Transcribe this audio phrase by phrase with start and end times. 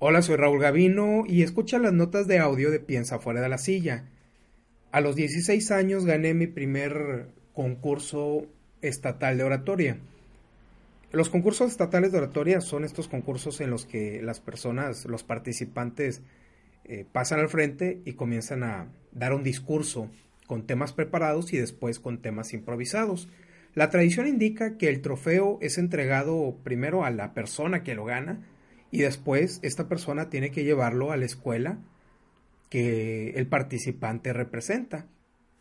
[0.00, 3.58] Hola, soy Raúl Gavino y escucha las notas de audio de Piensa fuera de la
[3.58, 4.04] silla.
[4.92, 8.46] A los 16 años gané mi primer concurso
[8.80, 9.98] estatal de oratoria.
[11.10, 16.22] Los concursos estatales de oratoria son estos concursos en los que las personas, los participantes,
[16.84, 20.08] eh, pasan al frente y comienzan a dar un discurso
[20.46, 23.28] con temas preparados y después con temas improvisados.
[23.74, 28.46] La tradición indica que el trofeo es entregado primero a la persona que lo gana
[28.90, 31.78] y después esta persona tiene que llevarlo a la escuela
[32.70, 35.06] que el participante representa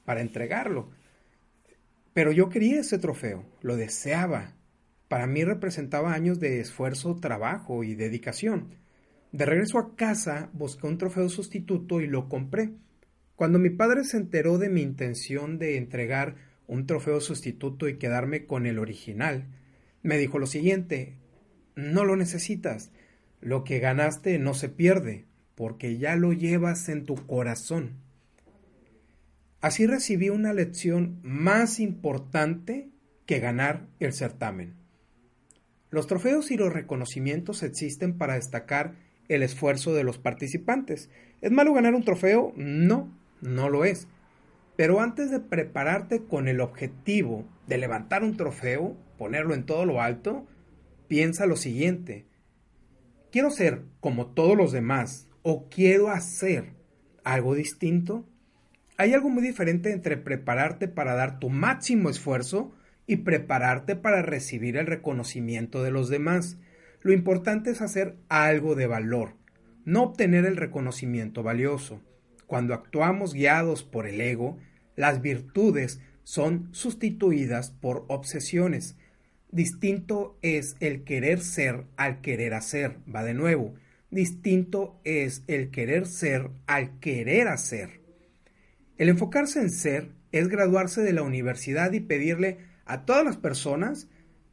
[0.06, 0.90] para entregarlo.
[2.14, 4.56] Pero yo quería ese trofeo, lo deseaba.
[5.08, 8.76] Para mí representaba años de esfuerzo, trabajo y dedicación.
[9.32, 12.72] De regreso a casa busqué un trofeo sustituto y lo compré.
[13.36, 16.36] Cuando mi padre se enteró de mi intención de entregar
[16.66, 19.46] un trofeo sustituto y quedarme con el original,
[20.02, 21.14] me dijo lo siguiente,
[21.76, 22.92] no lo necesitas,
[23.42, 27.98] lo que ganaste no se pierde, porque ya lo llevas en tu corazón.
[29.62, 32.90] Así recibí una lección más importante
[33.26, 34.76] que ganar el certamen.
[35.90, 38.96] Los trofeos y los reconocimientos existen para destacar
[39.30, 41.10] el esfuerzo de los participantes.
[41.42, 42.54] ¿Es malo ganar un trofeo?
[42.56, 44.08] No, no lo es.
[44.76, 50.02] Pero antes de prepararte con el objetivo de levantar un trofeo, ponerlo en todo lo
[50.02, 50.46] alto,
[51.08, 52.26] piensa lo siguiente.
[53.38, 56.74] ¿Quiero ser como todos los demás o quiero hacer
[57.24, 58.28] algo distinto?
[58.98, 62.74] Hay algo muy diferente entre prepararte para dar tu máximo esfuerzo
[63.06, 66.58] y prepararte para recibir el reconocimiento de los demás.
[67.02, 69.36] Lo importante es hacer algo de valor,
[69.86, 72.02] no obtener el reconocimiento valioso.
[72.48, 74.58] Cuando actuamos guiados por el ego,
[74.96, 78.98] las virtudes son sustituidas por obsesiones.
[79.52, 82.98] Distinto es el querer ser al querer hacer.
[83.14, 83.76] Va de nuevo
[84.10, 88.02] distinto es el querer ser al querer hacer.
[88.98, 94.08] El enfocarse en ser es graduarse de la universidad y pedirle a todas las personas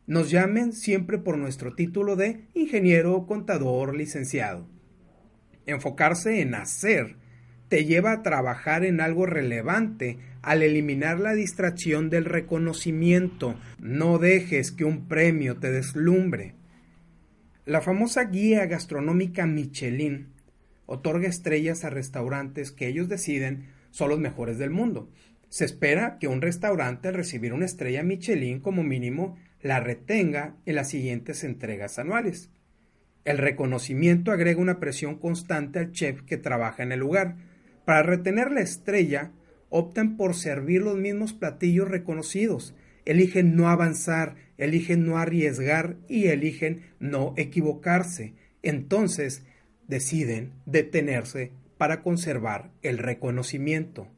[0.07, 4.69] nos llamen siempre por nuestro título de ingeniero, contador, licenciado.
[5.67, 7.17] Enfocarse en hacer
[7.75, 13.57] te lleva a trabajar en algo relevante al eliminar la distracción del reconocimiento.
[13.81, 16.55] No dejes que un premio te deslumbre.
[17.67, 20.29] La famosa guía gastronómica Michelin
[20.87, 25.11] otorga estrellas a restaurantes que ellos deciden son los mejores del mundo.
[25.49, 30.77] Se espera que un restaurante al recibir una estrella Michelin como mínimo la retenga en
[30.77, 32.51] las siguientes entregas anuales.
[33.25, 37.35] El reconocimiento agrega una presión constante al chef que trabaja en el lugar.
[37.85, 39.33] Para retener la estrella,
[39.69, 42.75] optan por servir los mismos platillos reconocidos,
[43.05, 48.35] eligen no avanzar, eligen no arriesgar y eligen no equivocarse.
[48.63, 49.45] Entonces
[49.89, 54.09] deciden detenerse para conservar el reconocimiento.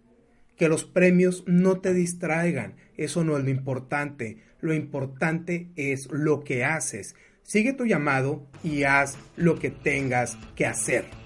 [0.57, 6.45] Que los premios no te distraigan, eso no es lo importante, lo importante es lo
[6.45, 7.15] que haces.
[7.43, 11.26] Sigue tu llamado y haz lo que tengas que hacer.